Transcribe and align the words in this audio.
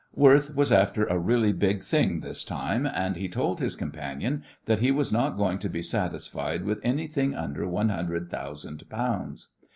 Worth 0.15 0.55
was 0.55 0.71
after 0.71 1.05
a 1.05 1.19
really 1.19 1.53
big 1.53 1.83
thing 1.83 2.21
this 2.21 2.43
time, 2.43 2.87
and 2.87 3.15
he 3.15 3.29
told 3.29 3.59
his 3.59 3.75
companion 3.75 4.43
that 4.65 4.79
he 4.79 4.89
was 4.89 5.11
not 5.11 5.37
going 5.37 5.59
to 5.59 5.69
be 5.69 5.83
satisfied 5.83 6.63
with 6.65 6.79
anything 6.81 7.35
under 7.35 7.67
one 7.67 7.89
hundred 7.89 8.27
thousand 8.27 8.89
pounds. 8.89 9.49